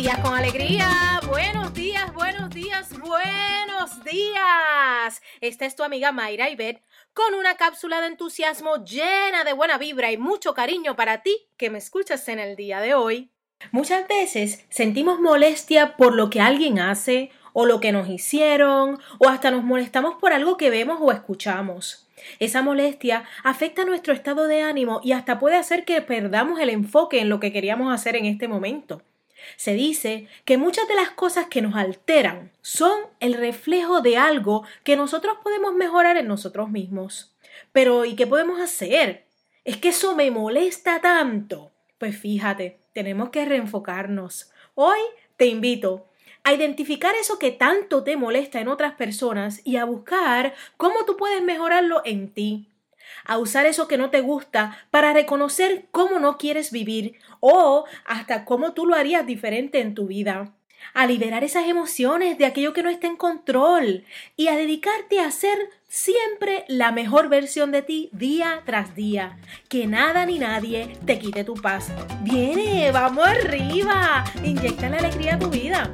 [0.00, 5.20] días con alegría, buenos días, buenos días, buenos días.
[5.42, 6.82] Esta es tu amiga Mayra Ibet
[7.12, 11.68] con una cápsula de entusiasmo llena de buena vibra y mucho cariño para ti que
[11.68, 13.30] me escuchas en el día de hoy.
[13.72, 19.28] Muchas veces sentimos molestia por lo que alguien hace o lo que nos hicieron o
[19.28, 22.08] hasta nos molestamos por algo que vemos o escuchamos.
[22.38, 27.20] Esa molestia afecta nuestro estado de ánimo y hasta puede hacer que perdamos el enfoque
[27.20, 29.02] en lo que queríamos hacer en este momento.
[29.56, 34.64] Se dice que muchas de las cosas que nos alteran son el reflejo de algo
[34.84, 37.34] que nosotros podemos mejorar en nosotros mismos.
[37.72, 39.26] Pero ¿y qué podemos hacer?
[39.64, 41.70] Es que eso me molesta tanto.
[41.98, 44.50] Pues fíjate, tenemos que reenfocarnos.
[44.74, 44.98] Hoy
[45.36, 46.06] te invito
[46.44, 51.16] a identificar eso que tanto te molesta en otras personas y a buscar cómo tú
[51.16, 52.70] puedes mejorarlo en ti
[53.24, 58.44] a usar eso que no te gusta para reconocer cómo no quieres vivir o hasta
[58.44, 60.52] cómo tú lo harías diferente en tu vida.
[60.94, 64.04] A liberar esas emociones de aquello que no está en control
[64.36, 69.38] y a dedicarte a ser siempre la mejor versión de ti día tras día.
[69.68, 71.92] Que nada ni nadie te quite tu paz.
[72.22, 74.24] Viene, vamos arriba.
[74.42, 75.92] Inyecta la alegría a tu vida.